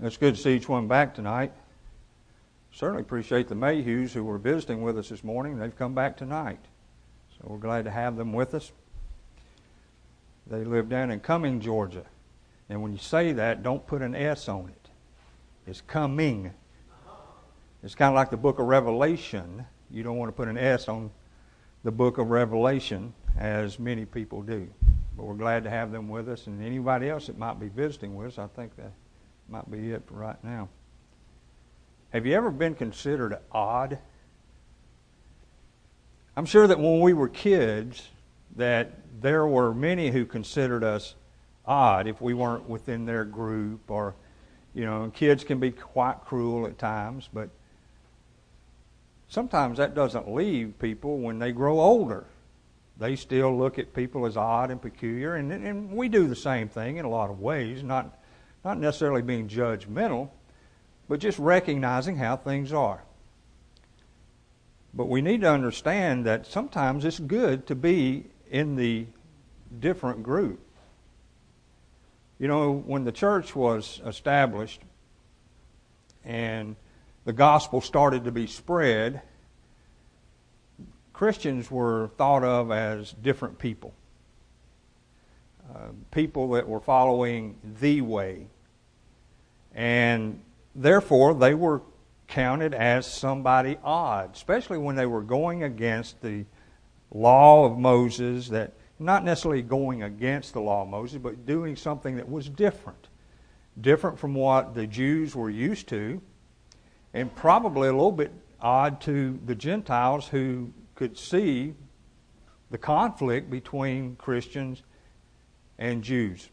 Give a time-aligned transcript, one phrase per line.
[0.00, 1.52] It's good to see each one back tonight.
[2.70, 5.58] Certainly appreciate the Mayhews who were visiting with us this morning.
[5.58, 6.60] They've come back tonight.
[7.32, 8.70] So we're glad to have them with us.
[10.46, 12.04] They live down in Cumming, Georgia.
[12.68, 14.90] And when you say that, don't put an S on it.
[15.66, 16.52] It's coming.
[17.82, 19.66] It's kind of like the book of Revelation.
[19.90, 21.10] You don't want to put an S on
[21.82, 24.68] the book of Revelation, as many people do.
[25.16, 26.46] But we're glad to have them with us.
[26.46, 28.92] And anybody else that might be visiting with us, I think that
[29.48, 30.68] might be it for right now.
[32.10, 33.98] Have you ever been considered odd?
[36.36, 38.08] I'm sure that when we were kids,
[38.56, 41.14] that there were many who considered us
[41.66, 44.14] odd if we weren't within their group or
[44.74, 47.50] you know kids can be quite cruel at times but
[49.28, 52.24] sometimes that doesn't leave people when they grow older
[52.96, 56.68] they still look at people as odd and peculiar and, and we do the same
[56.68, 58.17] thing in a lot of ways not
[58.64, 60.30] not necessarily being judgmental,
[61.08, 63.02] but just recognizing how things are.
[64.92, 69.06] But we need to understand that sometimes it's good to be in the
[69.78, 70.60] different group.
[72.38, 74.80] You know, when the church was established
[76.24, 76.76] and
[77.24, 79.22] the gospel started to be spread,
[81.12, 83.92] Christians were thought of as different people.
[85.74, 88.46] Uh, people that were following the way.
[89.74, 90.40] And
[90.74, 91.82] therefore, they were
[92.26, 96.46] counted as somebody odd, especially when they were going against the
[97.10, 102.16] law of Moses, that not necessarily going against the law of Moses, but doing something
[102.16, 103.08] that was different.
[103.78, 106.20] Different from what the Jews were used to,
[107.12, 111.74] and probably a little bit odd to the Gentiles who could see
[112.70, 114.82] the conflict between Christians
[115.78, 116.48] and Jews.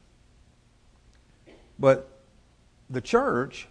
[1.80, 2.10] But
[2.90, 3.68] the church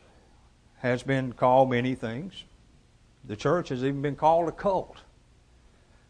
[0.79, 2.45] has been called many things.
[3.25, 4.99] The church has even been called a cult.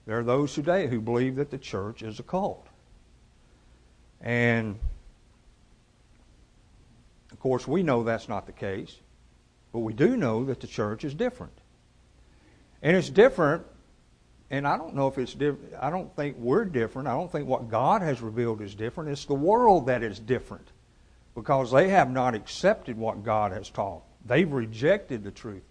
[0.07, 2.67] There are those today who believe that the church is a cult.
[4.21, 4.79] And
[7.31, 8.97] of course, we know that's not the case,
[9.73, 11.53] but we do know that the church is different.
[12.83, 13.65] And it's different
[14.51, 15.75] and I don't know if it's different.
[15.81, 17.09] I don't think we're different.
[17.09, 19.11] I don't think what God has revealed is different.
[19.11, 20.69] It's the world that is different
[21.35, 24.03] because they have not accepted what God has taught.
[24.25, 25.63] They've rejected the truth.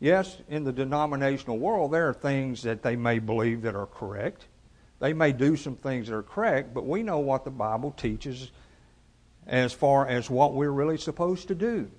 [0.00, 4.46] Yes, in the denominational world, there are things that they may believe that are correct.
[4.98, 8.50] They may do some things that are correct, but we know what the Bible teaches
[9.46, 11.90] as far as what we're really supposed to do.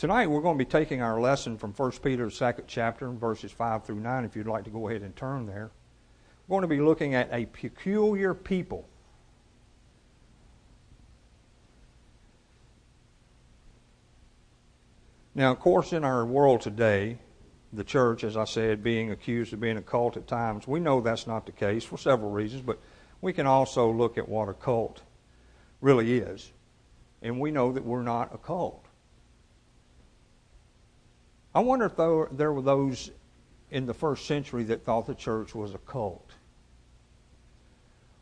[0.00, 3.84] Tonight we're going to be taking our lesson from 1 Peter, second chapter, verses 5
[3.84, 5.72] through 9, if you'd like to go ahead and turn there.
[6.48, 8.88] We're going to be looking at a peculiar people.
[15.34, 17.18] Now, of course, in our world today,
[17.70, 21.02] the church, as I said, being accused of being a cult at times, we know
[21.02, 22.78] that's not the case for several reasons, but
[23.20, 25.02] we can also look at what a cult
[25.82, 26.52] really is.
[27.20, 28.86] And we know that we're not a cult.
[31.54, 31.96] I wonder if
[32.36, 33.10] there were those
[33.70, 36.30] in the first century that thought the church was a cult.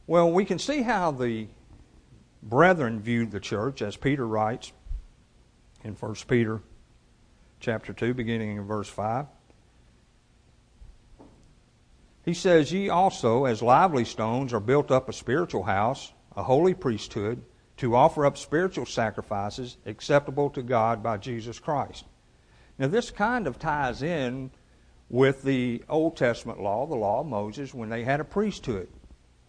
[0.07, 1.49] Well, we can see how the
[2.43, 4.73] brethren viewed the church, as Peter writes
[5.85, 6.63] in 1 Peter
[7.61, 9.27] chapter 2, beginning in verse 5.
[12.25, 16.75] He says, Ye also, as lively stones, are built up a spiritual house, a holy
[16.75, 17.43] priesthood,
[17.79, 22.05] to offer up spiritual sacrifices acceptable to God by Jesus Christ.
[22.79, 24.51] Now, this kind of ties in
[25.11, 28.89] with the Old Testament law, the law of Moses, when they had a priesthood.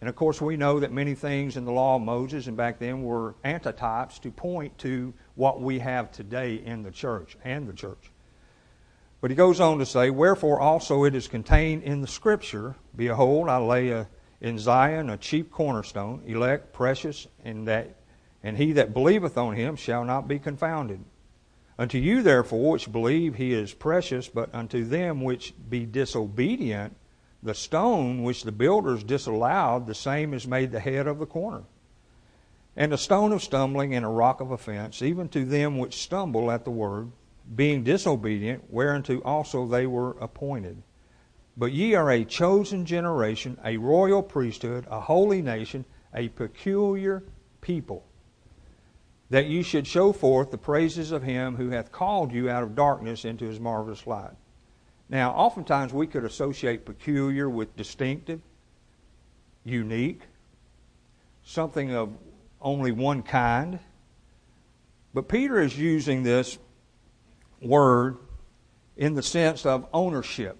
[0.00, 2.78] And of course, we know that many things in the law of Moses and back
[2.78, 7.72] then were antitypes to point to what we have today in the church and the
[7.74, 8.10] church.
[9.20, 13.50] But he goes on to say, Wherefore also it is contained in the Scripture, Behold,
[13.50, 14.08] I lay a,
[14.40, 17.96] in Zion a chief cornerstone, elect, precious, and that
[18.42, 21.04] and he that believeth on him shall not be confounded.
[21.80, 26.94] Unto you, therefore, which believe he is precious, but unto them which be disobedient,
[27.42, 31.62] the stone which the builders disallowed, the same is made the head of the corner.
[32.76, 36.50] And a stone of stumbling and a rock of offense, even to them which stumble
[36.50, 37.12] at the word,
[37.56, 40.82] being disobedient, whereunto also they were appointed.
[41.56, 47.22] But ye are a chosen generation, a royal priesthood, a holy nation, a peculiar
[47.62, 48.04] people
[49.30, 52.74] that you should show forth the praises of him who hath called you out of
[52.74, 54.34] darkness into his marvelous light.
[55.08, 58.40] Now, oftentimes we could associate peculiar with distinctive,
[59.64, 60.22] unique,
[61.44, 62.12] something of
[62.60, 63.78] only one kind.
[65.14, 66.58] But Peter is using this
[67.60, 68.18] word
[68.96, 70.56] in the sense of ownership,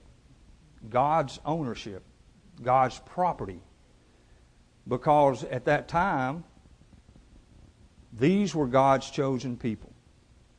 [0.88, 2.02] God's ownership,
[2.62, 3.60] God's property.
[4.88, 6.44] Because at that time,
[8.12, 9.92] these were God's chosen people.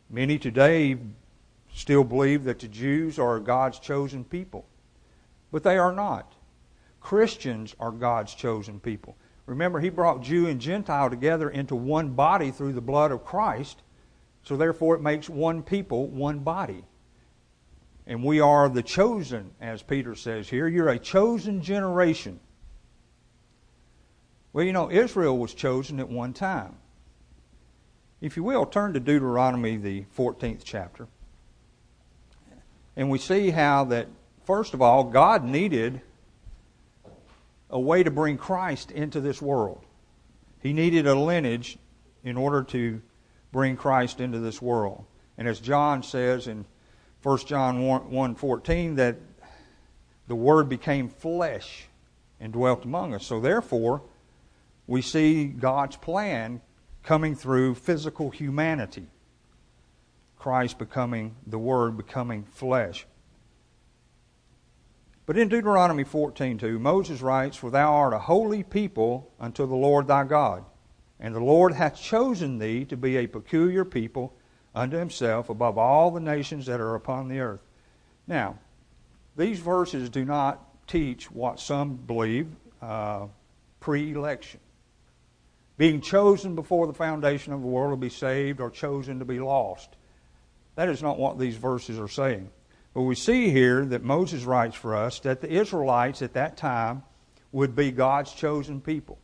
[0.10, 0.98] Many today
[1.74, 4.66] still believe that the Jews are God's chosen people,
[5.52, 6.34] but they are not.
[7.00, 9.16] Christians are God's chosen people.
[9.46, 13.82] Remember, He brought Jew and Gentile together into one body through the blood of Christ,
[14.44, 16.84] so therefore it makes one people, one body.
[18.08, 20.68] And we are the chosen, as Peter says here.
[20.68, 22.40] You're a chosen generation.
[24.54, 26.76] Well, you know, Israel was chosen at one time.
[28.22, 31.08] If you will, turn to Deuteronomy, the 14th chapter.
[32.96, 34.08] And we see how that,
[34.46, 36.02] first of all, God needed
[37.72, 39.84] a way to bring Christ into this world.
[40.62, 41.80] He needed a lineage
[42.24, 43.02] in order to
[43.52, 45.04] bring Christ into this world.
[45.36, 46.66] And as John says in
[47.24, 49.16] 1 John 1, 14, that
[50.28, 51.88] the Word became flesh
[52.40, 53.26] and dwelt among us.
[53.26, 54.04] So therefore,
[54.86, 56.62] we see God's plan
[57.04, 59.08] coming through physical humanity.
[60.38, 63.06] Christ becoming the Word, becoming flesh.
[65.26, 70.08] But in Deuteronomy 14:2, Moses writes, For thou art a holy people unto the Lord
[70.08, 70.66] thy God,
[71.20, 74.34] and the Lord hath chosen thee to be a peculiar people
[74.74, 77.62] unto himself above all the nations that are upon the earth.
[78.26, 78.58] Now,
[79.36, 82.48] these verses do not teach what some believe
[82.82, 83.28] uh,
[83.80, 84.60] pre election
[85.82, 89.40] being chosen before the foundation of the world to be saved or chosen to be
[89.40, 89.90] lost.
[90.76, 92.52] That is not what these verses are saying.
[92.94, 97.02] But we see here that Moses writes for us that the Israelites at that time
[97.52, 99.18] would be God's chosen people.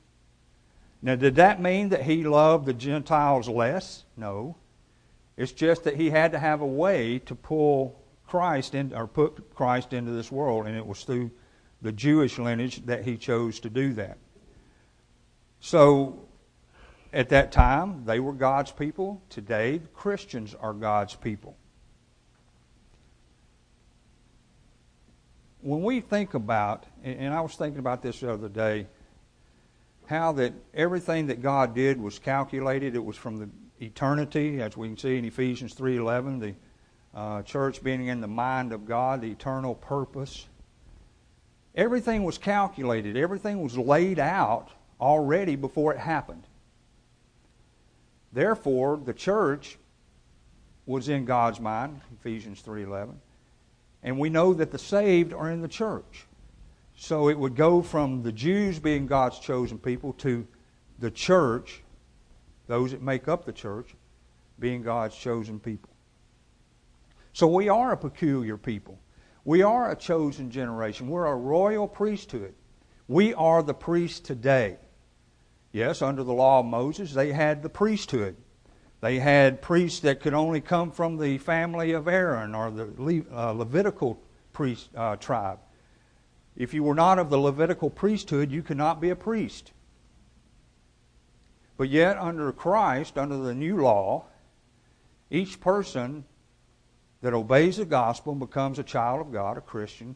[0.99, 4.03] Now, did that mean that he loved the Gentiles less?
[4.17, 4.55] No.
[5.37, 9.53] It's just that he had to have a way to pull Christ in, or put
[9.53, 11.29] Christ into this world, and it was through
[11.83, 14.17] the Jewish lineage that he chose to do that.
[15.59, 16.26] So
[17.13, 19.21] at that time, they were God's people.
[19.29, 21.55] Today, Christians are God's people.
[25.61, 28.87] When we think about, and I was thinking about this the other day,
[30.07, 32.95] how that everything that God did was calculated.
[32.95, 33.49] It was from the
[33.79, 36.53] eternity, as we can see in Ephesians 3.11, the
[37.13, 40.47] uh, church being in the mind of God, the eternal purpose.
[41.75, 43.17] Everything was calculated.
[43.17, 44.69] Everything was laid out
[44.99, 46.43] already before it happened.
[48.31, 49.77] Therefore, the church
[50.85, 53.19] was in God's mind, Ephesians 3:11.
[54.03, 56.27] And we know that the saved are in the church.
[56.95, 60.47] So it would go from the Jews being God's chosen people to
[60.99, 61.83] the church,
[62.67, 63.95] those that make up the church,
[64.59, 65.91] being God's chosen people.
[67.33, 68.97] So we are a peculiar people.
[69.45, 71.07] We are a chosen generation.
[71.07, 72.55] We're a royal priesthood.
[73.07, 74.77] We are the priests today.
[75.71, 78.35] Yes, under the law of Moses, they had the priesthood.
[79.01, 83.31] They had priests that could only come from the family of Aaron or the Le-
[83.31, 84.19] uh, Levitical
[84.53, 85.59] priest uh, tribe.
[86.55, 89.71] If you were not of the Levitical priesthood, you could not be a priest.
[91.77, 94.25] But yet, under Christ, under the new law,
[95.29, 96.23] each person
[97.21, 100.15] that obeys the gospel becomes a child of God, a Christian,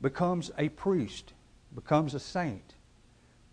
[0.00, 1.32] becomes a priest,
[1.74, 2.74] becomes a saint.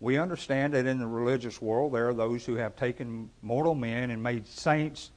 [0.00, 4.10] We understand that in the religious world there are those who have taken mortal men
[4.10, 5.10] and made saints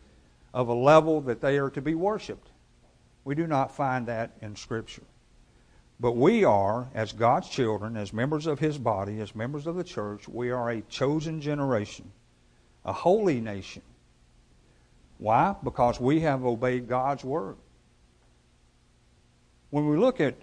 [0.53, 2.50] of a level that they are to be worshiped.
[3.23, 5.03] We do not find that in Scripture.
[6.00, 9.83] But we are, as God's children, as members of His body, as members of the
[9.83, 12.11] church, we are a chosen generation,
[12.83, 13.83] a holy nation.
[15.19, 15.55] Why?
[15.63, 17.55] Because we have obeyed God's word.
[19.69, 20.33] When we look at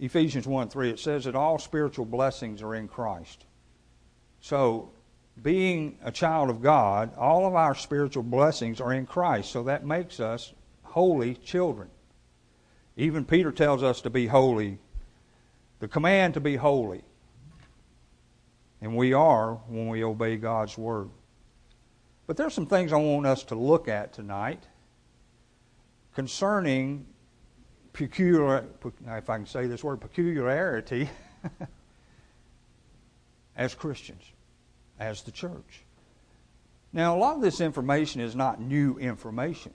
[0.00, 3.44] Ephesians 1 3, it says that all spiritual blessings are in Christ.
[4.40, 4.90] So,
[5.42, 9.50] being a child of God, all of our spiritual blessings are in Christ.
[9.50, 10.52] So that makes us
[10.82, 11.88] holy children.
[12.96, 14.78] Even Peter tells us to be holy,
[15.78, 17.02] the command to be holy.
[18.82, 21.10] And we are when we obey God's word.
[22.26, 24.64] But there's some things I want us to look at tonight
[26.14, 27.06] concerning
[27.92, 28.64] peculiar,
[29.06, 31.08] if I can say this word, peculiarity
[33.56, 34.22] as Christians,
[34.98, 35.82] as the church.
[36.92, 39.72] Now, a lot of this information is not new information,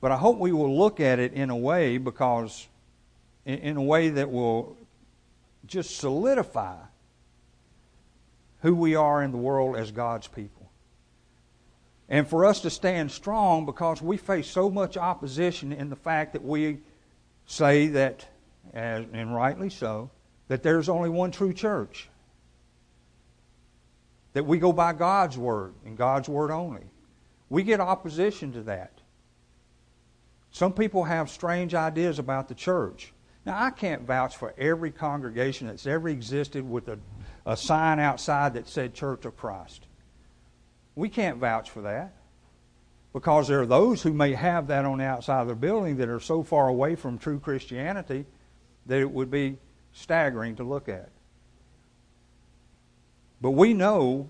[0.00, 2.68] but I hope we will look at it in a way because,
[3.44, 4.76] in a way that will
[5.66, 6.76] just solidify
[8.60, 10.59] who we are in the world as God's people.
[12.10, 16.32] And for us to stand strong because we face so much opposition in the fact
[16.32, 16.78] that we
[17.46, 18.26] say that,
[18.74, 20.10] and rightly so,
[20.48, 22.08] that there's only one true church.
[24.32, 26.82] That we go by God's word and God's word only.
[27.48, 28.92] We get opposition to that.
[30.50, 33.12] Some people have strange ideas about the church.
[33.46, 36.98] Now, I can't vouch for every congregation that's ever existed with a,
[37.46, 39.86] a sign outside that said Church of Christ.
[41.00, 42.12] We can't vouch for that
[43.14, 46.10] because there are those who may have that on the outside of the building that
[46.10, 48.26] are so far away from true Christianity
[48.84, 49.56] that it would be
[49.92, 51.08] staggering to look at.
[53.40, 54.28] But we know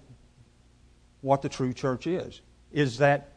[1.23, 2.41] what the true church is.
[2.71, 3.33] Is that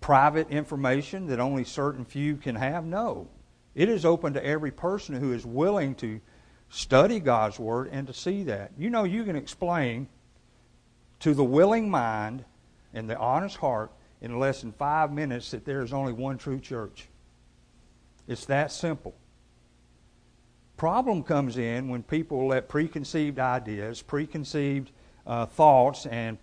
[0.00, 2.84] private information that only certain few can have?
[2.84, 3.26] No.
[3.74, 6.20] It is open to every person who is willing to
[6.68, 8.70] study God's Word and to see that.
[8.78, 10.06] You know, you can explain
[11.18, 12.44] to the willing mind
[12.94, 16.60] and the honest heart in less than five minutes that there is only one true
[16.60, 17.08] church.
[18.28, 19.14] It's that simple.
[20.76, 24.90] Problem comes in when people let preconceived ideas, preconceived
[25.26, 26.38] uh, thoughts, and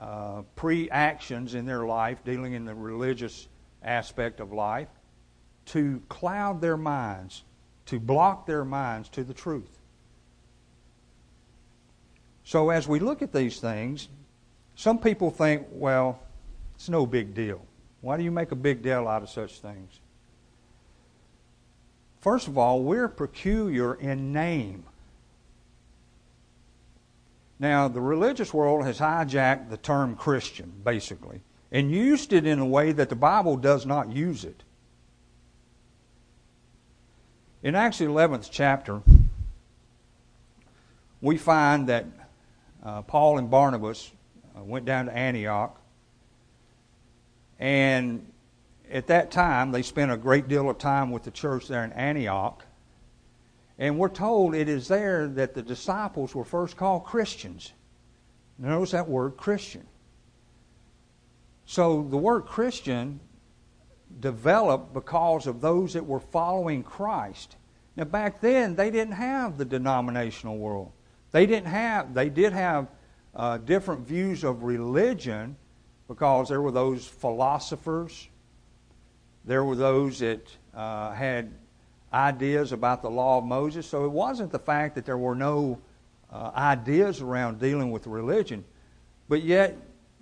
[0.00, 3.48] uh, pre actions in their life, dealing in the religious
[3.82, 4.88] aspect of life,
[5.66, 7.44] to cloud their minds,
[7.86, 9.78] to block their minds to the truth.
[12.44, 14.08] So, as we look at these things,
[14.76, 16.20] some people think, well,
[16.74, 17.64] it's no big deal.
[18.00, 20.00] Why do you make a big deal out of such things?
[22.20, 24.84] First of all, we're peculiar in name.
[27.58, 32.66] Now, the religious world has hijacked the term Christian, basically, and used it in a
[32.66, 34.62] way that the Bible does not use it.
[37.62, 39.00] In Acts 11th chapter,
[41.22, 42.04] we find that
[42.84, 44.10] uh, Paul and Barnabas
[44.56, 45.80] uh, went down to Antioch,
[47.58, 48.26] and
[48.90, 51.92] at that time, they spent a great deal of time with the church there in
[51.92, 52.64] Antioch.
[53.78, 57.72] And we're told it is there that the disciples were first called Christians.
[58.58, 59.86] Notice that word Christian.
[61.66, 63.20] So the word Christian
[64.20, 67.56] developed because of those that were following Christ.
[67.96, 70.92] Now back then they didn't have the denominational world.
[71.32, 72.86] They didn't have they did have
[73.36, 75.56] uh, different views of religion
[76.08, 78.28] because there were those philosophers,
[79.44, 81.52] there were those that uh, had
[82.12, 83.86] ideas about the law of Moses.
[83.86, 85.80] So it wasn't the fact that there were no
[86.32, 88.64] uh, ideas around dealing with religion,
[89.28, 89.76] but yet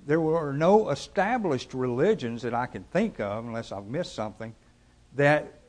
[0.07, 4.55] there were no established religions that I can think of, unless I've missed something,
[5.15, 5.61] that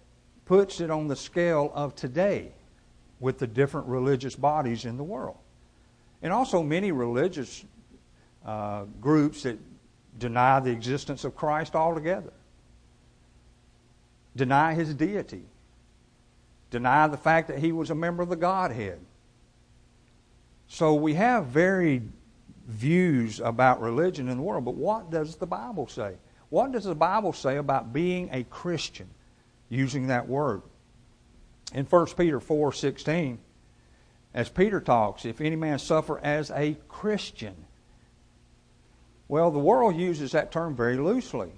[0.46, 2.52] puts it on the scale of today
[3.20, 5.38] with the different religious bodies in the world.
[6.24, 7.64] And also many religious
[8.46, 9.60] uh, groups that
[10.18, 12.32] deny the existence of Christ altogether,
[14.36, 15.44] deny his deity,
[16.72, 19.00] deny the fact that he was a member of the Godhead.
[20.68, 22.10] So we have varied
[22.68, 26.16] views about religion in the world, but what does the Bible say?
[26.50, 29.10] What does the Bible say about being a Christian,
[29.70, 30.62] using that word?
[31.74, 33.40] In 1 Peter 4:16,
[34.34, 37.56] as Peter talks, if any man suffer as a Christian.
[39.28, 41.52] Well, the world uses that term very loosely.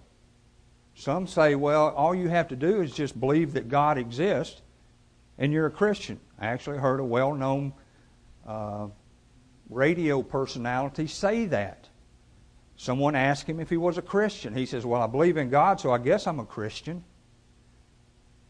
[0.96, 4.62] Some say, well, all you have to do is just believe that God exists
[5.38, 6.20] and you're a Christian.
[6.40, 7.74] I actually heard a well known
[8.46, 8.88] uh,
[9.70, 11.90] radio personality say that.
[12.78, 14.54] Someone asked him if he was a Christian.
[14.54, 17.04] He says, Well, I believe in God, so I guess I'm a Christian.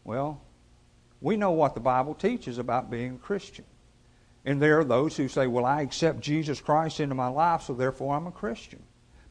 [0.04, 0.40] Well,
[1.20, 3.64] we know what the Bible teaches about being a Christian.
[4.46, 7.74] And there are those who say, Well, I accept Jesus Christ into my life, so
[7.74, 8.80] therefore I'm a Christian.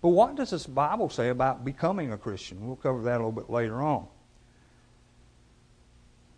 [0.02, 2.68] But what does this Bible say about becoming a Christian?
[2.68, 4.06] We'll cover that a little bit later on.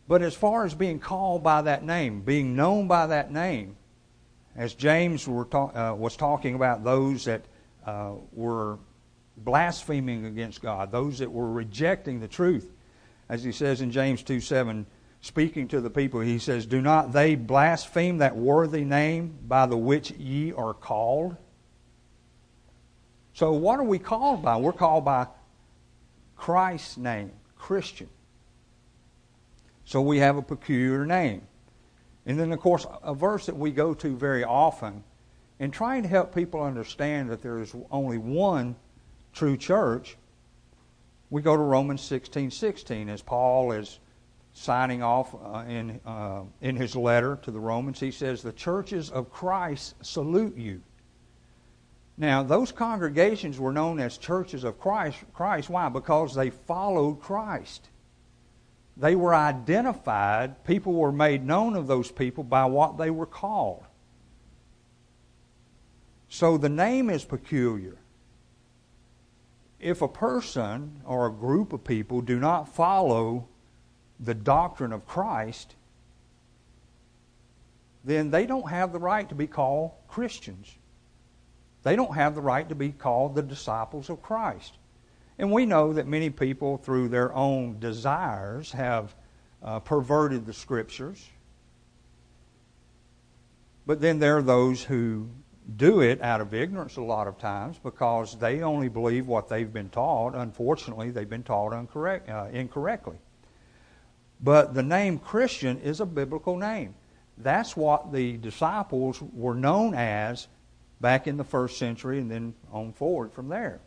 [0.07, 3.75] But as far as being called by that name, being known by that name,
[4.55, 7.41] as James ta- uh, was talking about those that
[7.85, 8.77] uh, were
[9.37, 12.71] blaspheming against God, those that were rejecting the truth,
[13.27, 14.85] as he says in James 2 7,
[15.21, 19.77] speaking to the people, he says, Do not they blaspheme that worthy name by the
[19.77, 21.37] which ye are called?
[23.33, 24.57] So, what are we called by?
[24.57, 25.27] We're called by
[26.35, 28.09] Christ's name, Christian.
[29.85, 31.43] So we have a peculiar name.
[32.25, 35.03] And then, of course, a verse that we go to very often
[35.59, 38.75] in trying to help people understand that there is only one
[39.33, 40.17] true church,
[41.29, 43.99] we go to Romans 16 16 as Paul is
[44.57, 47.99] signing off uh, in, uh, in his letter to the Romans.
[47.99, 50.81] He says, The churches of Christ salute you.
[52.17, 55.19] Now, those congregations were known as churches of Christ.
[55.33, 55.69] Christ.
[55.69, 55.89] Why?
[55.89, 57.89] Because they followed Christ.
[58.97, 63.83] They were identified, people were made known of those people by what they were called.
[66.29, 67.97] So the name is peculiar.
[69.79, 73.47] If a person or a group of people do not follow
[74.19, 75.75] the doctrine of Christ,
[78.03, 80.73] then they don't have the right to be called Christians.
[81.83, 84.73] They don't have the right to be called the disciples of Christ.
[85.37, 89.15] And we know that many people, through their own desires, have
[89.61, 91.23] uh, perverted the Scriptures.
[93.85, 95.29] But then there are those who
[95.75, 99.71] do it out of ignorance a lot of times because they only believe what they've
[99.71, 100.33] been taught.
[100.33, 103.17] Unfortunately, they've been taught incorrect, uh, incorrectly.
[104.41, 106.95] But the name Christian is a biblical name.
[107.37, 110.47] That's what the disciples were known as
[110.99, 113.79] back in the first century and then on forward from there.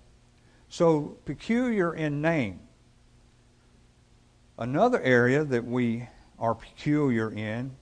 [0.68, 2.60] So, peculiar in name.
[4.56, 6.06] Another area that we
[6.38, 7.72] are peculiar in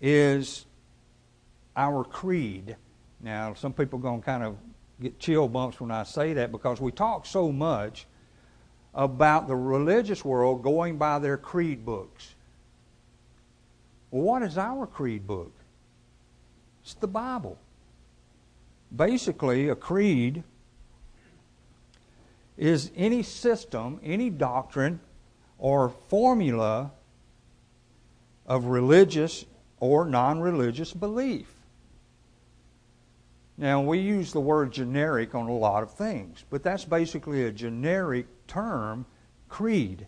[0.00, 0.64] is
[1.76, 2.76] our creed.
[3.20, 4.56] Now, some people are going to kind of
[5.00, 8.06] get chill bumps when I say that because we talk so much
[9.00, 12.34] about the religious world going by their creed books.
[14.10, 15.52] Well, what is our creed book?
[16.82, 17.56] It's the Bible.
[18.94, 20.42] Basically, a creed
[22.58, 25.00] is any system, any doctrine,
[25.58, 26.90] or formula
[28.46, 29.46] of religious
[29.78, 31.54] or non religious belief.
[33.60, 37.52] Now, we use the word generic on a lot of things, but that's basically a
[37.52, 39.04] generic term,
[39.50, 40.06] creed.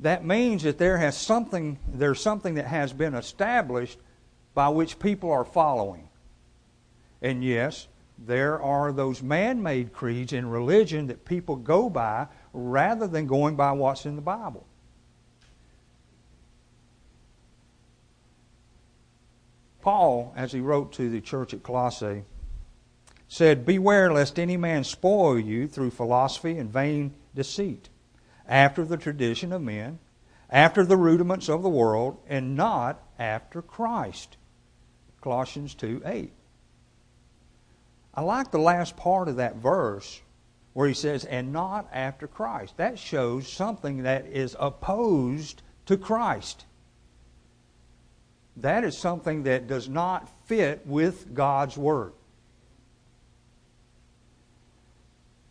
[0.00, 4.00] That means that there has something, there's something that has been established
[4.52, 6.08] by which people are following.
[7.22, 7.86] And yes,
[8.18, 13.54] there are those man made creeds in religion that people go by rather than going
[13.54, 14.66] by what's in the Bible.
[19.82, 22.24] Paul, as he wrote to the church at Colossae,
[23.32, 27.88] said, Beware lest any man spoil you through philosophy and vain deceit,
[28.46, 29.98] after the tradition of men,
[30.50, 34.36] after the rudiments of the world, and not after Christ.
[35.22, 36.30] Colossians 2 8.
[38.12, 40.20] I like the last part of that verse
[40.74, 42.76] where he says, and not after Christ.
[42.76, 46.66] That shows something that is opposed to Christ.
[48.58, 52.12] That is something that does not fit with God's Word.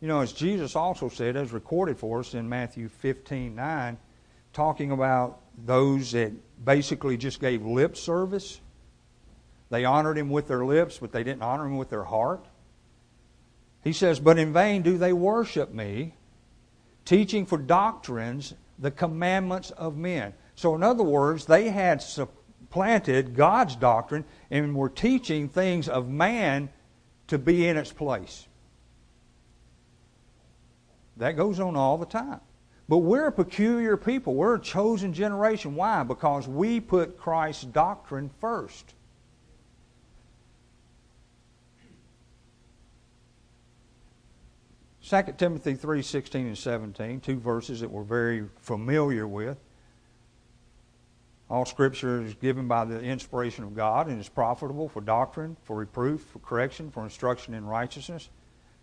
[0.01, 3.97] You know, as Jesus also said, as recorded for us in Matthew 15 9,
[4.51, 6.33] talking about those that
[6.65, 8.59] basically just gave lip service.
[9.69, 12.45] They honored him with their lips, but they didn't honor him with their heart.
[13.83, 16.15] He says, But in vain do they worship me,
[17.05, 20.33] teaching for doctrines the commandments of men.
[20.55, 26.69] So, in other words, they had supplanted God's doctrine and were teaching things of man
[27.27, 28.47] to be in its place.
[31.17, 32.41] That goes on all the time.
[32.87, 34.33] But we're a peculiar people.
[34.35, 35.75] We're a chosen generation.
[35.75, 36.03] Why?
[36.03, 38.93] Because we put Christ's doctrine first.
[45.11, 49.57] 2 Timothy 3 16 and 17, two verses that we're very familiar with.
[51.49, 55.75] All Scripture is given by the inspiration of God and is profitable for doctrine, for
[55.75, 58.29] reproof, for correction, for instruction in righteousness,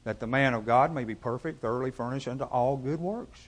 [0.09, 3.47] that the man of God may be perfect, thoroughly furnished unto all good works.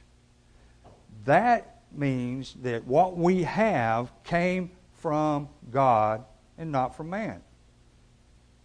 [1.24, 6.22] That means that what we have came from God
[6.58, 7.40] and not from man.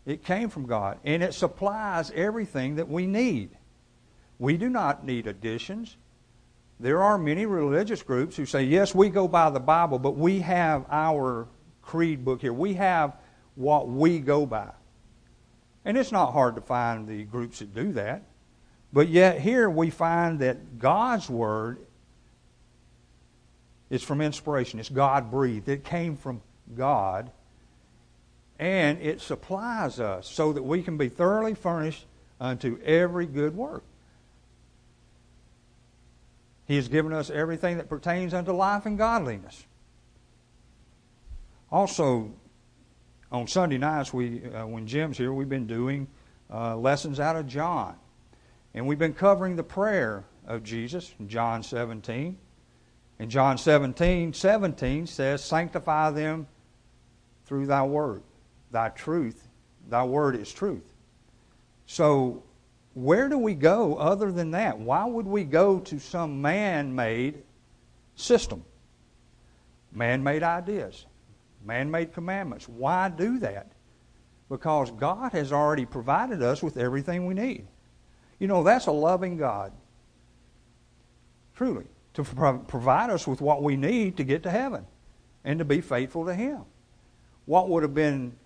[0.06, 3.52] It came from God, and it supplies everything that we need.
[4.40, 5.96] We do not need additions.
[6.82, 10.42] There are many religious groups who say, yes, we go by the Bible, but we
[10.42, 11.48] have our
[11.82, 12.52] creed book here.
[12.52, 13.16] We have
[13.56, 14.72] what we go by.
[15.86, 18.24] And it's not hard to find the groups that do that.
[18.92, 21.80] But yet, here we find that God's Word
[23.90, 24.80] is from inspiration.
[24.80, 25.70] It's God breathed.
[25.70, 26.42] It came from
[26.76, 27.30] God.
[28.58, 32.06] And it supplies us so that we can be thoroughly furnished
[32.40, 33.84] unto every good work.
[36.68, 39.66] He has given us everything that pertains unto life and godliness.
[41.72, 42.32] Also,
[43.32, 46.08] on Sunday nights, we, uh, when Jim's here, we've been doing
[46.54, 47.96] uh, lessons out of John.
[48.74, 52.38] And we've been covering the prayer of Jesus in John 17.
[53.20, 56.48] And John 17, 17 says, Sanctify them
[57.46, 58.22] through thy word.
[58.72, 59.48] Thy truth,
[59.90, 60.84] thy word is truth.
[61.86, 62.44] So,
[62.94, 64.78] where do we go other than that?
[64.78, 67.44] Why would we go to some man made
[68.16, 68.64] system?
[69.92, 71.06] Man made ideas,
[71.66, 72.70] man made commandments.
[72.70, 73.72] Why do that?
[74.50, 77.68] Because God has already provided us with everything we need.
[78.40, 79.72] You know, that's a loving God.
[81.56, 81.86] Truly.
[82.14, 82.24] To
[82.68, 84.86] provide us with what we need to get to heaven
[85.44, 86.62] and to be faithful to Him.
[87.46, 88.38] What would have been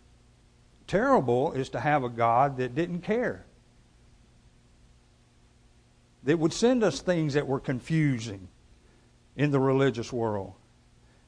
[0.88, 3.46] terrible is to have a God that didn't care.
[6.24, 8.48] That would send us things that were confusing
[9.36, 10.54] in the religious world.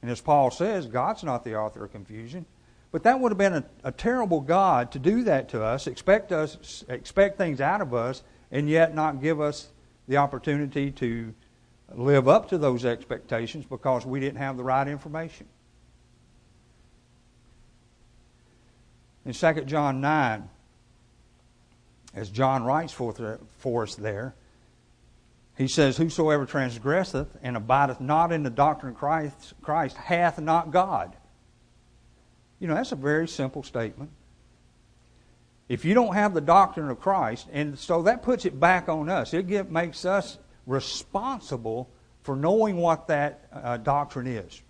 [0.01, 2.45] And as Paul says, God's not the author of confusion.
[2.91, 6.31] But that would have been a, a, terrible God to do that to us, expect
[6.31, 9.69] us, expect things out of us, and yet not give us
[10.09, 11.33] the opportunity to
[11.93, 15.47] live up to those expectations because we didn't have the right information.
[19.25, 20.49] In 2 John 9,
[22.13, 24.33] as John writes for, for us there,
[25.61, 30.71] he says, Whosoever transgresseth and abideth not in the doctrine of Christ, Christ hath not
[30.71, 31.15] God.
[32.59, 34.11] You know, that's a very simple statement.
[35.69, 39.07] If you don't have the doctrine of Christ, and so that puts it back on
[39.07, 41.89] us, it get, makes us responsible
[42.23, 44.61] for knowing what that uh, doctrine is.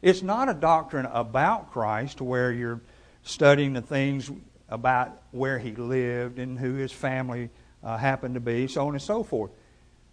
[0.00, 2.80] It's not a doctrine about Christ where you're
[3.22, 4.30] studying the things
[4.68, 7.50] about where he lived and who his family
[7.82, 9.50] uh, happened to be, so on and so forth.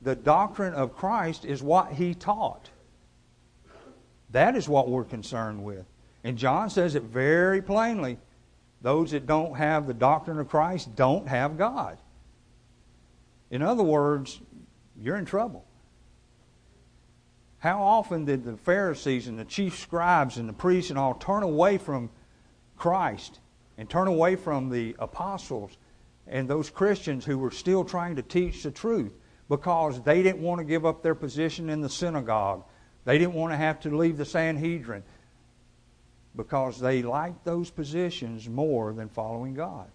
[0.01, 2.69] The doctrine of Christ is what he taught.
[4.31, 5.85] That is what we're concerned with.
[6.23, 8.17] And John says it very plainly
[8.81, 11.97] those that don't have the doctrine of Christ don't have God.
[13.49, 14.39] In other words,
[14.99, 15.65] you're in trouble.
[17.59, 21.43] How often did the Pharisees and the chief scribes and the priests and all turn
[21.43, 22.09] away from
[22.77, 23.39] Christ
[23.77, 25.77] and turn away from the apostles
[26.27, 29.13] and those Christians who were still trying to teach the truth
[29.49, 32.63] because they didn't want to give up their position in the synagogue.
[33.05, 35.03] They didn't want to have to leave the Sanhedrin
[36.35, 39.87] because they liked those positions more than following God.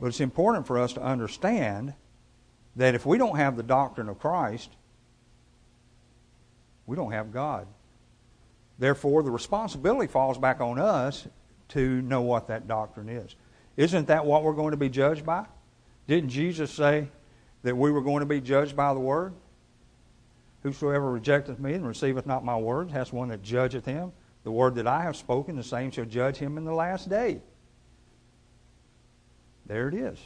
[0.00, 1.94] But it's important for us to understand
[2.76, 4.70] that if we don't have the doctrine of Christ,
[6.86, 7.66] we don't have God.
[8.78, 11.26] Therefore, the responsibility falls back on us
[11.70, 13.34] to know what that doctrine is.
[13.76, 15.46] Isn't that what we're going to be judged by?
[16.06, 17.08] Didn't Jesus say
[17.62, 19.34] that we were going to be judged by the Word?
[20.62, 24.12] Whosoever rejecteth me and receiveth not my words has one that judgeth him.
[24.44, 27.40] The word that I have spoken, the same shall judge him in the last day.
[29.66, 30.18] There it is.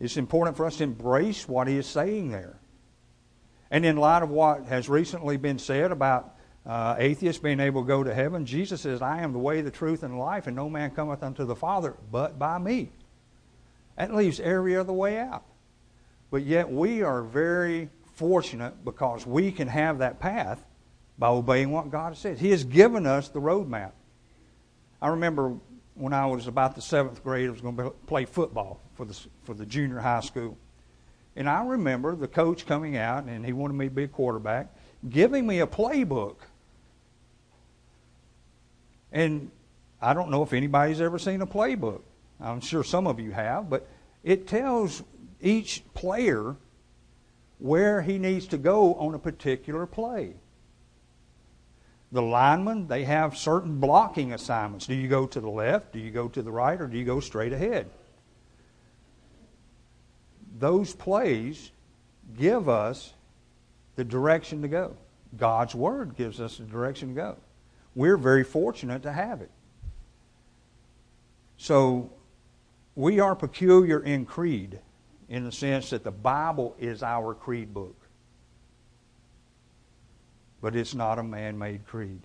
[0.00, 2.56] It's important for us to embrace what he is saying there.
[3.70, 7.88] And in light of what has recently been said about uh, atheists being able to
[7.88, 10.70] go to heaven, Jesus says, I am the way, the truth, and life, and no
[10.70, 12.90] man cometh unto the Father but by me.
[13.98, 15.44] That leaves every other way out.
[16.30, 20.64] But yet we are very fortunate because we can have that path
[21.18, 22.38] by obeying what God says.
[22.38, 23.90] He has given us the roadmap.
[25.02, 25.56] I remember
[25.94, 29.18] when I was about the seventh grade, I was going to play football for the,
[29.42, 30.56] for the junior high school.
[31.34, 34.68] And I remember the coach coming out, and he wanted me to be a quarterback,
[35.08, 36.36] giving me a playbook.
[39.10, 39.50] And
[40.00, 42.02] I don't know if anybody's ever seen a playbook.
[42.40, 43.88] I'm sure some of you have, but
[44.22, 45.02] it tells
[45.40, 46.56] each player
[47.58, 50.34] where he needs to go on a particular play.
[52.12, 54.86] The linemen, they have certain blocking assignments.
[54.86, 55.92] Do you go to the left?
[55.92, 56.80] Do you go to the right?
[56.80, 57.90] Or do you go straight ahead?
[60.58, 61.70] those plays
[62.36, 63.12] give us
[63.96, 64.96] the direction to go.
[65.36, 67.36] God's Word gives us the direction to go.
[67.94, 69.50] We're very fortunate to have it.
[71.56, 72.10] So,
[72.98, 74.80] we are peculiar in creed
[75.28, 77.94] in the sense that the Bible is our creed book.
[80.60, 82.22] But it's not a man made creed,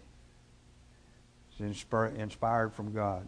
[1.51, 3.27] it's inspired from God.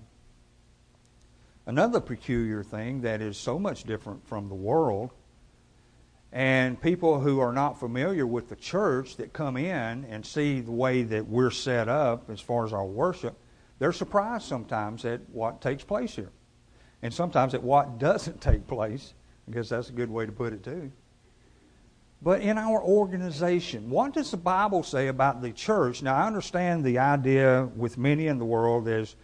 [1.68, 5.12] Another peculiar thing that is so much different from the world,
[6.32, 10.72] and people who are not familiar with the church that come in and see the
[10.72, 13.38] way that we're set up as far as our worship,
[13.78, 16.32] they're surprised sometimes at what takes place here.
[17.02, 19.14] And sometimes at what doesn't take place.
[19.48, 20.92] I guess that's a good way to put it, too.
[22.22, 26.02] But in our organization, what does the Bible say about the church?
[26.02, 29.16] Now, I understand the idea with many in the world is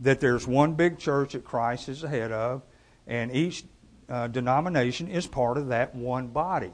[0.00, 2.62] that there's one big church that Christ is the head of,
[3.06, 3.64] and each
[4.08, 6.70] uh, denomination is part of that one body.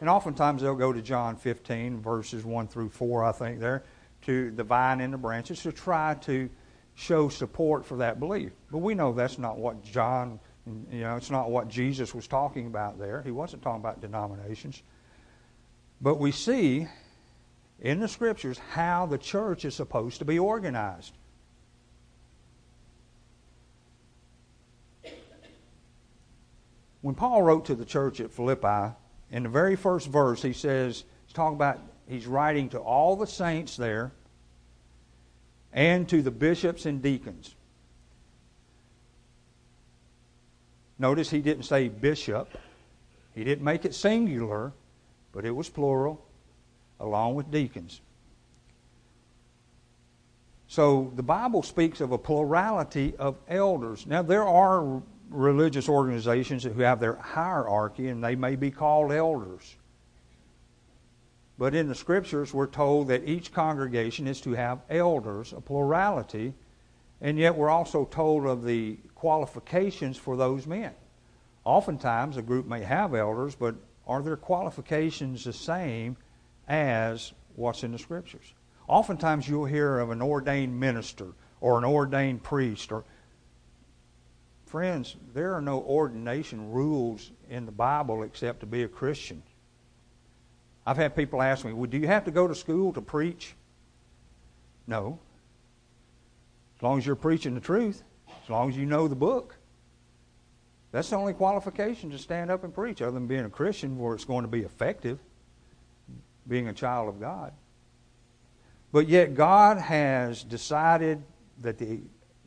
[0.00, 3.84] And oftentimes they'll go to John 15, verses 1 through 4, I think, there,
[4.22, 6.48] to the vine and the branches to try to
[6.98, 8.50] show support for that belief.
[8.72, 10.40] But we know that's not what John,
[10.90, 13.22] you know, it's not what Jesus was talking about there.
[13.22, 14.82] He wasn't talking about denominations.
[16.00, 16.88] But we see
[17.80, 21.12] in the scriptures how the church is supposed to be organized.
[27.00, 28.92] When Paul wrote to the church at Philippi,
[29.30, 33.26] in the very first verse, he says, he's talking about, he's writing to all the
[33.28, 34.10] saints there
[35.72, 37.54] and to the bishops and deacons.
[40.98, 42.48] Notice he didn't say bishop.
[43.34, 44.72] He didn't make it singular,
[45.32, 46.24] but it was plural,
[46.98, 48.00] along with deacons.
[50.66, 54.06] So the Bible speaks of a plurality of elders.
[54.06, 59.76] Now, there are religious organizations who have their hierarchy, and they may be called elders.
[61.58, 66.54] But in the scriptures, we're told that each congregation is to have elders, a plurality,
[67.20, 70.92] and yet we're also told of the qualifications for those men.
[71.64, 73.74] Oftentimes, a group may have elders, but
[74.06, 76.16] are their qualifications the same
[76.68, 78.54] as what's in the scriptures?
[78.86, 83.04] Oftentimes, you'll hear of an ordained minister or an ordained priest or
[84.68, 89.42] Friends, there are no ordination rules in the Bible except to be a Christian.
[90.88, 93.54] I've had people ask me, well, do you have to go to school to preach?
[94.86, 95.18] No.
[96.78, 99.54] As long as you're preaching the truth, as long as you know the book.
[100.90, 104.14] That's the only qualification to stand up and preach, other than being a Christian where
[104.14, 105.18] it's going to be effective,
[106.48, 107.52] being a child of God.
[108.90, 111.22] But yet, God has decided
[111.60, 112.00] that the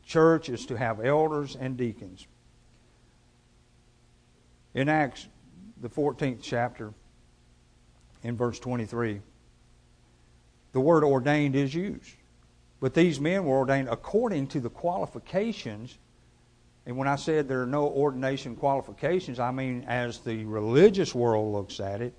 [0.03, 2.25] church is to have elders and deacons.
[4.73, 5.27] In Acts,
[5.79, 6.91] the 14th chapter,
[8.23, 9.21] in verse 23.
[10.73, 12.15] The word ordained is used.
[12.79, 15.97] But these men were ordained according to the qualifications.
[16.85, 21.53] And when I said there are no ordination qualifications, I mean as the religious world
[21.53, 22.13] looks at it,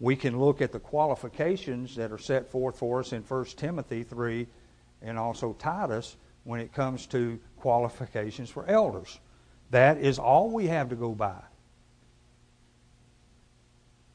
[0.00, 4.02] we can look at the qualifications that are set forth for us in 1 Timothy
[4.02, 4.46] 3
[5.00, 9.18] and also Titus when it comes to qualifications for elders.
[9.70, 11.40] That is all we have to go by.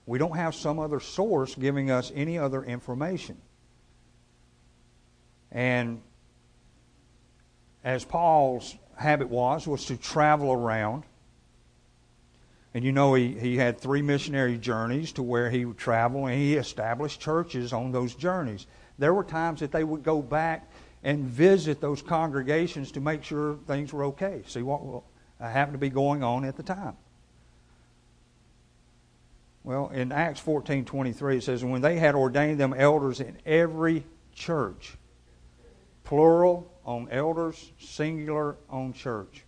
[0.07, 3.37] We don't have some other source giving us any other information.
[5.51, 6.01] And
[7.83, 11.03] as Paul's habit was, was to travel around.
[12.73, 16.35] And you know, he, he had three missionary journeys to where he would travel, and
[16.35, 18.65] he established churches on those journeys.
[18.97, 20.71] There were times that they would go back
[21.03, 25.03] and visit those congregations to make sure things were okay, see what
[25.39, 26.95] happened to be going on at the time.
[29.67, 34.97] Well, in Acts 14:23 it says when they had ordained them elders in every church.
[36.05, 39.43] Plural on elders, singular on church.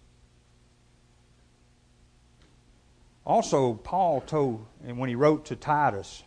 [3.26, 6.24] Also, Paul told, and when he wrote to Titus,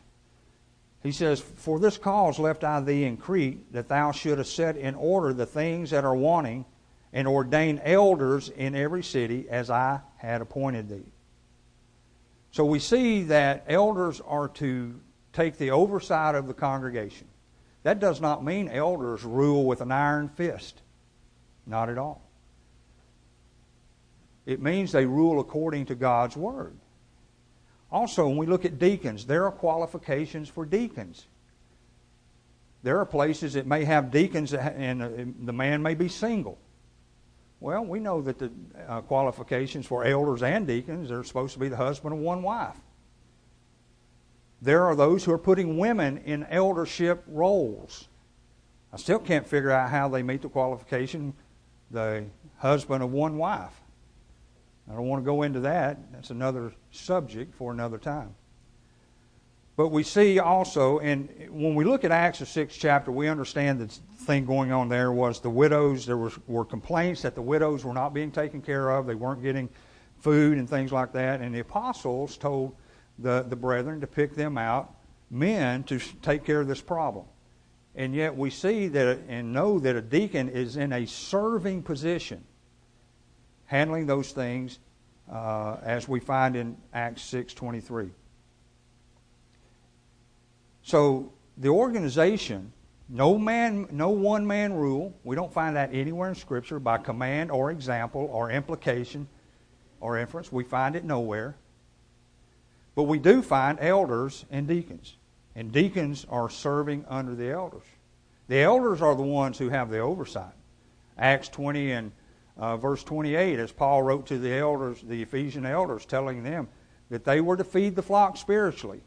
[1.02, 4.94] he says, For this cause left I thee in Crete, that thou shouldest set in
[4.94, 6.64] order the things that are wanting,
[7.12, 11.11] and ordain elders in every city, as I had appointed thee.
[12.52, 15.00] So we see that elders are to
[15.32, 17.26] take the oversight of the congregation.
[17.82, 20.80] That does not mean elders rule with an iron fist.
[21.66, 22.22] Not at all.
[24.44, 26.76] It means they rule according to God's word.
[27.90, 31.26] Also, when we look at deacons, there are qualifications for deacons.
[32.82, 35.08] There are places that may have deacons, and uh,
[35.44, 36.58] the man may be single.
[37.62, 38.50] Well, we know that the
[38.88, 42.74] uh, qualifications for elders and deacons are supposed to be the husband of one wife.
[44.60, 48.08] There are those who are putting women in eldership roles.
[48.92, 51.34] I still can't figure out how they meet the qualification,
[51.88, 52.24] the
[52.58, 53.80] husband of one wife.
[54.90, 55.98] I don't want to go into that.
[56.12, 58.34] That's another subject for another time.
[59.74, 63.80] But we see also, and when we look at Acts, the sixth chapter, we understand
[63.80, 63.86] the
[64.24, 66.04] thing going on there was the widows.
[66.04, 69.06] There was, were complaints that the widows were not being taken care of.
[69.06, 69.70] They weren't getting
[70.18, 71.40] food and things like that.
[71.40, 72.76] And the apostles told
[73.18, 74.94] the, the brethren to pick them out,
[75.30, 77.24] men, to take care of this problem.
[77.94, 82.44] And yet we see that and know that a deacon is in a serving position,
[83.64, 84.78] handling those things,
[85.30, 88.10] uh, as we find in Acts six twenty three.
[90.82, 92.72] So the organization,
[93.08, 95.14] no man, no one man rule.
[95.24, 99.28] We don't find that anywhere in Scripture by command or example or implication
[100.00, 100.50] or inference.
[100.50, 101.56] We find it nowhere.
[102.94, 105.16] But we do find elders and deacons.
[105.54, 107.84] And deacons are serving under the elders.
[108.48, 110.54] The elders are the ones who have the oversight.
[111.16, 112.12] Acts 20 and
[112.58, 116.68] uh, verse 28, as Paul wrote to the elders, the Ephesian elders, telling them
[117.08, 119.00] that they were to feed the flock spiritually.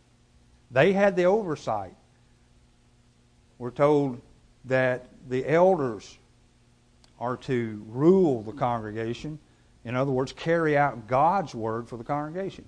[0.72, 1.96] They had the oversight.
[3.58, 4.22] We're told
[4.66, 6.18] that the elders
[7.20, 9.40] are to rule the congregation.
[9.86, 12.66] In other words, carry out God's word for the congregation.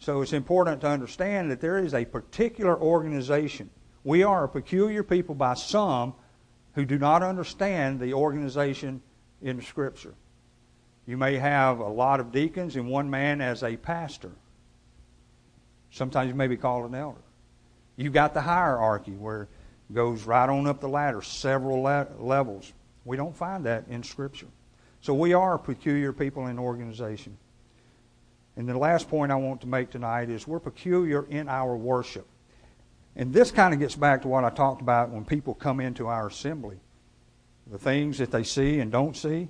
[0.00, 3.70] So it's important to understand that there is a particular organization.
[4.02, 6.14] We are a peculiar people by some
[6.74, 9.02] who do not understand the organization
[9.42, 10.14] in Scripture.
[11.06, 14.30] You may have a lot of deacons and one man as a pastor.
[15.90, 17.20] Sometimes you may be called an elder.
[17.96, 22.72] You've got the hierarchy where it goes right on up the ladder, several le- levels.
[23.04, 24.46] We don't find that in Scripture.
[25.00, 27.36] So we are peculiar people in organization.
[28.56, 32.26] And the last point I want to make tonight is we're peculiar in our worship.
[33.16, 36.06] And this kind of gets back to what I talked about when people come into
[36.06, 36.78] our assembly.
[37.70, 39.48] The things that they see and don't see,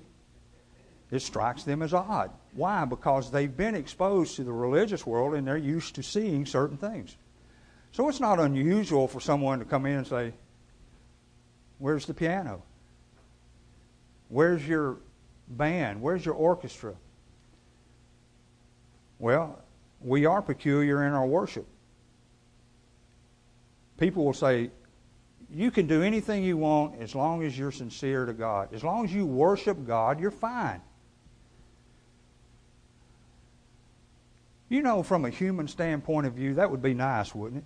[1.10, 2.30] it strikes them as odd.
[2.52, 2.84] Why?
[2.84, 7.16] Because they've been exposed to the religious world and they're used to seeing certain things.
[7.92, 10.32] So it's not unusual for someone to come in and say,
[11.78, 12.62] Where's the piano?
[14.28, 14.98] Where's your
[15.48, 16.02] band?
[16.02, 16.94] Where's your orchestra?
[19.18, 19.58] Well,
[20.00, 21.66] we are peculiar in our worship.
[23.98, 24.70] People will say,
[25.52, 28.72] You can do anything you want as long as you're sincere to God.
[28.72, 30.80] As long as you worship God, you're fine.
[34.70, 37.64] You know, from a human standpoint of view, that would be nice, wouldn't it?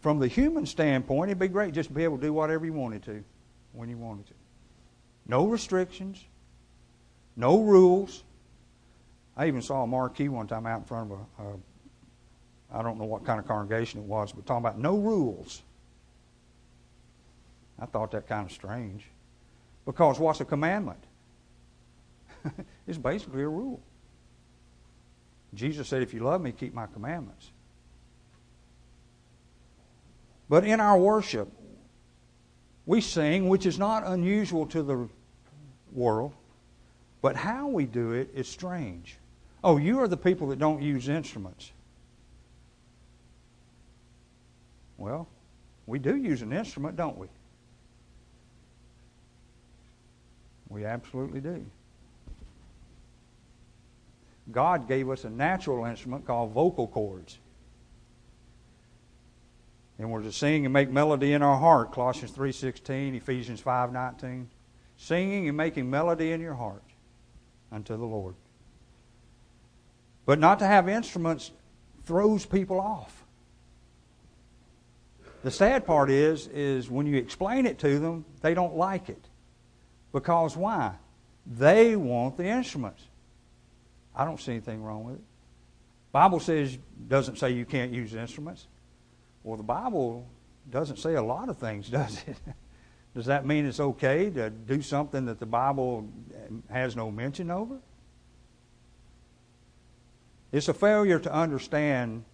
[0.00, 2.74] From the human standpoint, it'd be great just to be able to do whatever you
[2.74, 3.24] wanted to
[3.72, 4.34] when you wanted to.
[5.26, 6.22] No restrictions,
[7.36, 8.22] no rules.
[9.34, 11.56] I even saw a marquee one time out in front of a, a
[12.78, 15.62] I don't know what kind of congregation it was, but talking about no rules.
[17.78, 19.06] I thought that kind of strange.
[19.86, 21.02] Because what's a commandment?
[22.86, 23.80] it's basically a rule.
[25.54, 27.50] Jesus said, If you love me, keep my commandments.
[30.48, 31.50] But in our worship,
[32.86, 35.08] we sing, which is not unusual to the
[35.92, 36.32] world,
[37.20, 39.18] but how we do it is strange.
[39.62, 41.72] Oh, you are the people that don't use instruments.
[44.96, 45.28] Well,
[45.86, 47.28] we do use an instrument, don't we?
[50.68, 51.64] We absolutely do.
[54.50, 57.38] God gave us a natural instrument called vocal cords.
[59.98, 64.46] And we're to sing and make melody in our heart, Colossians 3.16, Ephesians 5.19.
[64.96, 66.82] Singing and making melody in your heart
[67.70, 68.34] unto the Lord.
[70.24, 71.50] But not to have instruments
[72.04, 73.24] throws people off.
[75.42, 79.24] The sad part is, is when you explain it to them, they don't like it.
[80.12, 80.94] Because why?
[81.46, 83.02] They want the instruments.
[84.18, 85.22] I don't see anything wrong with it.
[86.10, 86.76] Bible says
[87.06, 88.66] doesn't say you can't use instruments.
[89.44, 90.26] Well, the Bible
[90.70, 92.36] doesn't say a lot of things, does it?
[93.14, 96.08] does that mean it's okay to do something that the Bible
[96.68, 97.78] has no mention over?
[100.50, 102.24] It's a failure to understand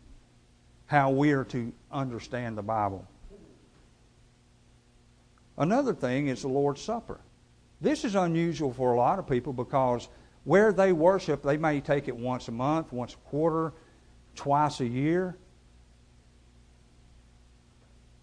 [0.87, 3.07] how we are to understand the Bible.
[5.57, 7.20] Another thing is the Lord's Supper.
[7.81, 10.09] This is unusual for a lot of people because
[10.44, 13.72] where they worship, they may take it once a month, once a quarter,
[14.35, 15.37] twice a year.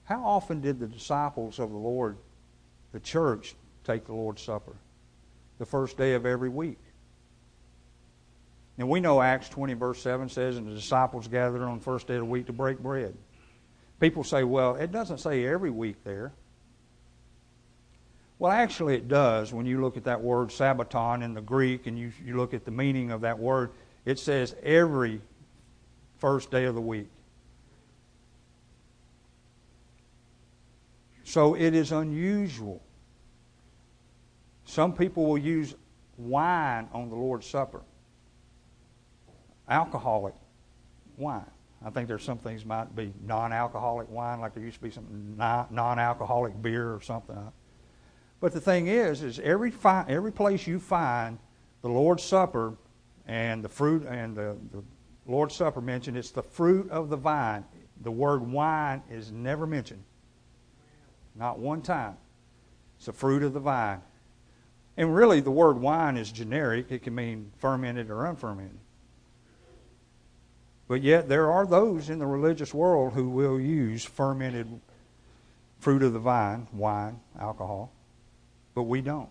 [0.04, 2.18] How often did the disciples of the Lord,
[2.92, 4.76] the church, take the Lord's Supper?
[5.58, 6.80] The first day of every week.
[8.78, 12.08] And we know Acts 20, verse 7 says, and the disciples gathered on the first
[12.08, 13.16] day of the week to break bread.
[14.00, 16.34] People say, well, it doesn't say every week there.
[18.42, 19.54] Well, actually, it does.
[19.54, 22.66] When you look at that word sabbaton in the Greek and you, you look at
[22.66, 23.70] the meaning of that word,
[24.04, 25.22] it says every
[26.18, 27.08] first day of the week.
[31.24, 32.82] So it is unusual.
[34.66, 35.76] Some people will use
[36.18, 37.84] wine on the Lord's Supper,
[39.70, 40.34] alcoholic
[41.16, 41.46] wine.
[41.86, 45.36] I think there's some things might be non-alcoholic wine, like there used to be some
[45.38, 47.38] non-alcoholic beer or something.
[48.42, 51.38] But the thing is, is every fi- every place you find
[51.84, 52.76] the Lord's Supper
[53.28, 54.84] and the fruit and the, the
[55.28, 57.64] Lord's Supper mentioned, it's the fruit of the vine.
[58.02, 60.04] The word wine is never mentioned.
[61.36, 62.18] Not one time.
[62.98, 64.02] It's the fruit of the vine.
[64.98, 66.92] And really, the word wine is generic.
[66.92, 68.80] It can mean fermented or unfermented.
[70.88, 74.82] But yet, there are those in the religious world who will use fermented
[75.80, 77.94] fruit of the vine, wine, alcohol
[78.74, 79.30] but we don't.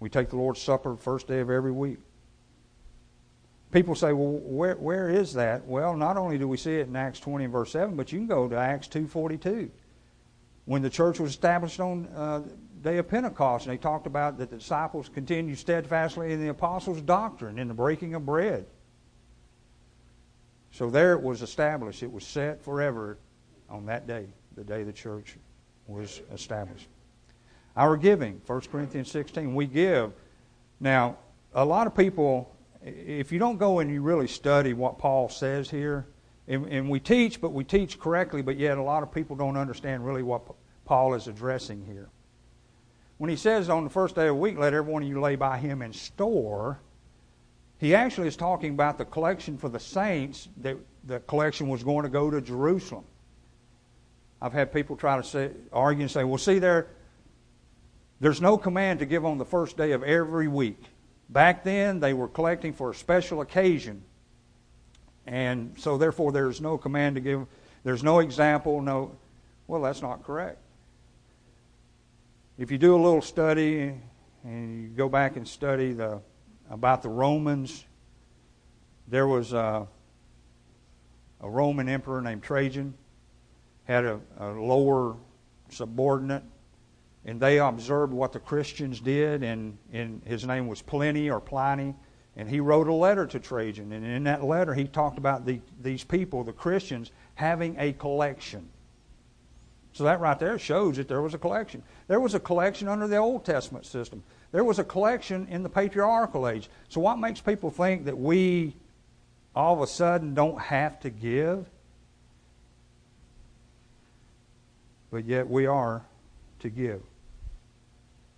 [0.00, 1.98] We take the Lord's Supper first day of every week.
[3.70, 5.64] People say, well, where, where is that?
[5.66, 8.18] Well, not only do we see it in Acts 20 and verse 7, but you
[8.18, 9.70] can go to Acts 2.42.
[10.64, 12.42] When the church was established on uh,
[12.82, 17.00] day of Pentecost, and they talked about that the disciples continued steadfastly in the apostles'
[17.00, 18.66] doctrine, in the breaking of bread.
[20.72, 22.02] So there it was established.
[22.02, 23.18] It was set forever
[23.68, 24.26] on that day,
[24.56, 25.36] the day the church
[25.86, 26.88] was established.
[27.76, 30.12] Our giving, 1 Corinthians 16, we give.
[30.80, 31.18] Now,
[31.54, 35.68] a lot of people if you don't go and you really study what Paul says
[35.68, 36.06] here,
[36.48, 39.56] and, and, we teach, but we teach correctly, but yet a lot of people don't
[39.56, 40.42] understand really what
[40.84, 42.08] Paul is addressing here.
[43.18, 45.20] When he says on the first day of the week, let every one of you
[45.20, 46.80] lay by him in store,
[47.78, 52.02] he actually is talking about the collection for the saints, that the collection was going
[52.02, 53.04] to go to Jerusalem.
[54.42, 56.88] I've had people try to say, argue and say, well, see, there,
[58.20, 60.82] there's no command to give on the first day of every week.
[61.30, 64.02] Back then, they were collecting for a special occasion.
[65.26, 67.46] And so, therefore, there's no command to give,
[67.82, 69.16] there's no example, no.
[69.66, 70.58] Well, that's not correct.
[72.58, 73.94] If you do a little study
[74.44, 76.20] and you go back and study the,
[76.68, 77.84] about the Romans,
[79.08, 79.86] there was a,
[81.40, 82.92] a Roman emperor named Trajan,
[83.84, 85.16] had a, a lower
[85.70, 86.42] subordinate
[87.24, 91.94] and they observed what the Christians did, and, and his name was Pliny or Pliny,
[92.36, 95.60] and he wrote a letter to Trajan, and in that letter he talked about the,
[95.82, 98.68] these people, the Christians, having a collection.
[99.92, 101.82] So that right there shows that there was a collection.
[102.06, 104.22] There was a collection under the Old Testament system.
[104.52, 106.70] There was a collection in the patriarchal age.
[106.88, 108.74] So what makes people think that we
[109.54, 111.66] all of a sudden don't have to give?
[115.10, 116.02] But yet we are
[116.60, 117.02] to give.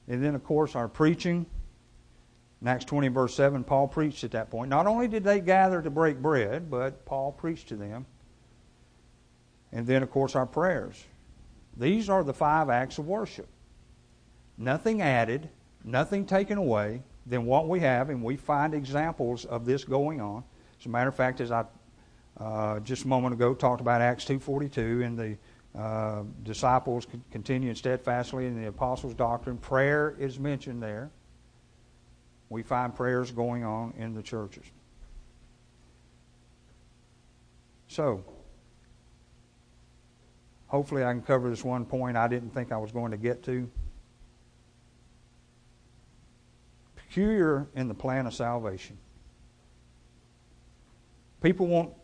[0.09, 1.47] And then, of course, our preaching.
[2.61, 4.71] In Acts 20, verse 7, Paul preached at that point.
[4.71, 8.07] Not only did they gather to break bread, but Paul preached to them.
[9.73, 11.03] And then, of course, our prayers.
[11.77, 13.49] These are the five acts of worship.
[14.59, 15.49] Nothing added,
[15.83, 20.45] nothing taken away than what we have, and we find examples of this going on.
[20.79, 21.65] As a matter of fact, as I
[22.39, 25.37] uh, just a moment ago talked about Acts 2.42 and the
[25.79, 29.57] uh, disciples continuing steadfastly in the apostles' doctrine.
[29.57, 31.11] Prayer is mentioned there.
[32.51, 34.65] We find prayers going on in the churches.
[37.89, 38.23] So,
[40.67, 43.43] hopefully, I can cover this one point I didn't think I was going to get
[43.45, 43.71] to.
[46.97, 48.99] Peculiar in the plan of salvation.
[51.43, 51.95] People won't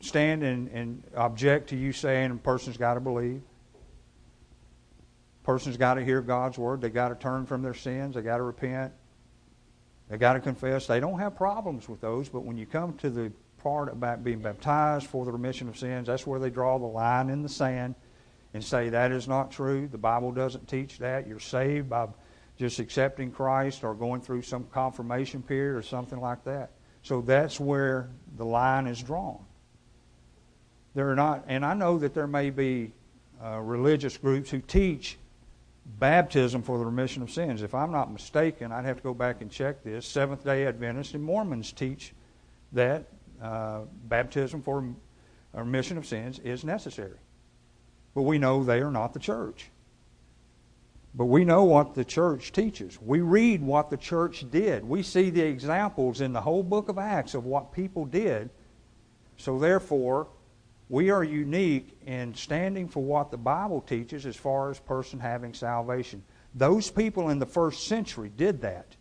[0.00, 3.42] stand and, and object to you saying a person's got to believe.
[5.42, 6.80] Person's got to hear God's word.
[6.80, 8.14] They got to turn from their sins.
[8.14, 8.92] They got to repent.
[10.08, 10.86] They got to confess.
[10.86, 14.40] They don't have problems with those, but when you come to the part about being
[14.40, 17.94] baptized for the remission of sins, that's where they draw the line in the sand
[18.54, 19.88] and say that is not true.
[19.88, 21.26] The Bible doesn't teach that.
[21.26, 22.08] You're saved by
[22.56, 26.72] just accepting Christ or going through some confirmation period or something like that.
[27.02, 29.44] So that's where the line is drawn.
[30.94, 32.92] There are not, and I know that there may be
[33.42, 35.18] uh, religious groups who teach
[35.98, 37.62] baptism for the remission of sins.
[37.62, 40.06] If I'm not mistaken, I'd have to go back and check this.
[40.06, 42.12] Seventh day Adventists and Mormons teach
[42.72, 43.04] that
[43.40, 44.84] uh, baptism for
[45.54, 47.16] remission of sins is necessary.
[48.14, 49.70] But we know they are not the church.
[51.14, 53.00] But we know what the church teaches.
[53.00, 54.84] We read what the church did.
[54.84, 58.50] We see the examples in the whole book of Acts of what people did.
[59.36, 60.28] So, therefore,
[60.88, 65.52] we are unique in standing for what the Bible teaches as far as person having
[65.52, 66.22] salvation.
[66.54, 68.96] Those people in the first century did that.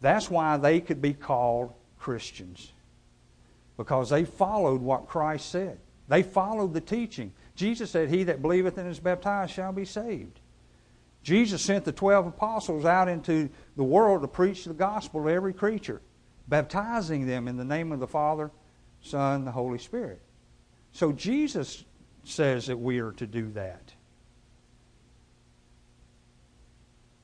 [0.00, 2.72] That's why they could be called Christians.
[3.76, 5.78] Because they followed what Christ said.
[6.08, 7.32] They followed the teaching.
[7.54, 10.40] Jesus said, He that believeth and is baptized shall be saved.
[11.22, 15.54] Jesus sent the twelve apostles out into the world to preach the gospel to every
[15.54, 16.02] creature,
[16.48, 18.50] baptizing them in the name of the Father,
[19.00, 20.20] Son, the Holy Spirit.
[20.94, 21.84] So Jesus
[22.22, 23.92] says that we are to do that.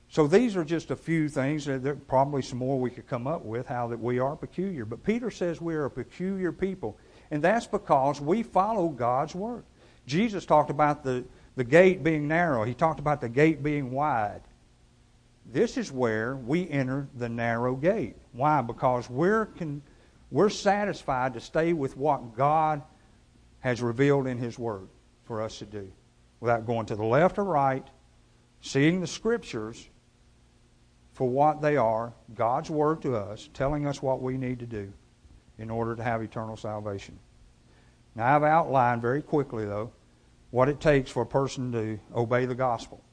[0.09, 1.67] So these are just a few things.
[1.67, 4.85] There are probably some more we could come up with how that we are peculiar.
[4.85, 6.99] But Peter says we are a peculiar people.
[7.31, 9.63] And that's because we follow God's word.
[10.05, 12.65] Jesus talked about the, the gate being narrow.
[12.65, 14.43] He talked about the gate being wide.
[15.53, 18.17] This is where we enter the narrow gate.
[18.33, 18.63] Why?
[18.63, 19.49] Because we're,
[20.33, 22.83] we're satisfied to stay with what God
[23.61, 24.89] has revealed in His Word
[25.25, 25.91] for us to do
[26.41, 27.87] without going to the left or right,
[28.61, 29.89] seeing the Scriptures
[31.13, 34.93] for what they are God's Word to us, telling us what we need to do
[35.59, 37.19] in order to have eternal salvation.
[38.15, 39.93] Now, I've outlined very quickly, though,
[40.51, 43.05] what it takes for a person to obey the gospel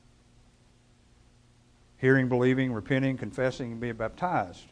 [1.97, 4.65] hearing, believing, repenting, confessing, and being baptized.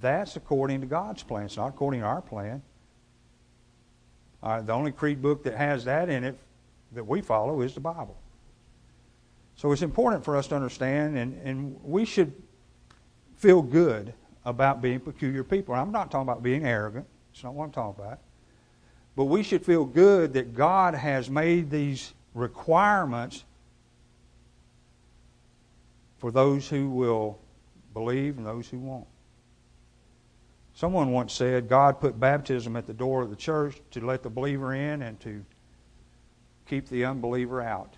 [0.00, 1.44] That's according to God's plan.
[1.44, 2.62] It's not according to our plan.
[4.46, 6.38] Uh, the only creed book that has that in it
[6.92, 8.16] that we follow is the Bible.
[9.56, 12.32] So it's important for us to understand, and, and we should
[13.34, 15.74] feel good about being peculiar people.
[15.74, 17.06] I'm not talking about being arrogant.
[17.34, 18.20] it's not what I'm talking about.
[19.16, 23.42] But we should feel good that God has made these requirements
[26.18, 27.36] for those who will
[27.94, 29.08] believe and those who won't.
[30.76, 34.28] Someone once said God put baptism at the door of the church to let the
[34.28, 35.42] believer in and to
[36.66, 37.94] keep the unbeliever out.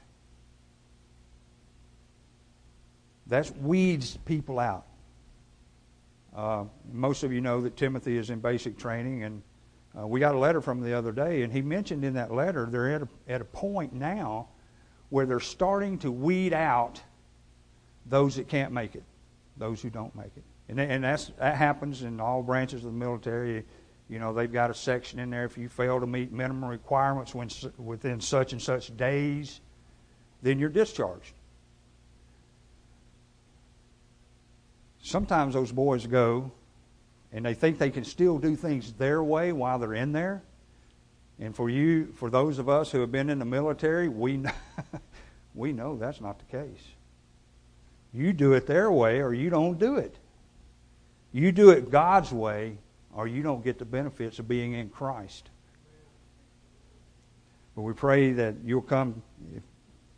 [3.26, 4.87] That weeds people out.
[6.37, 9.43] Uh, most of you know that Timothy is in basic training, and
[9.99, 12.66] uh, we got a letter from the other day, and he mentioned in that letter
[12.70, 14.47] they're at a, at a point now
[15.09, 17.03] where they're starting to weed out
[18.07, 19.03] those that can't make it,
[19.57, 20.45] those who don't make it.
[20.69, 23.64] And, and that's, that happens in all branches of the military.
[24.09, 27.35] You know, they've got a section in there if you fail to meet minimum requirements
[27.35, 27.49] when,
[27.79, 29.61] within such and such days,
[30.43, 31.33] then you're discharged.
[35.01, 36.51] Sometimes those boys go
[37.33, 40.43] and they think they can still do things their way while they're in there.
[41.41, 44.43] And for you, for those of us who have been in the military, we
[45.55, 46.83] we know that's not the case.
[48.12, 50.16] You do it their way or you don't do it.
[51.33, 52.79] You do it God's way
[53.14, 55.51] or you don't get the benefits of being in Christ.
[57.74, 59.22] But we pray that you'll come
[59.55, 59.62] if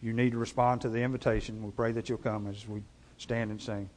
[0.03, 1.63] you need to respond to the invitation.
[1.63, 2.83] We pray that you'll come as we
[3.19, 3.91] stand and sing.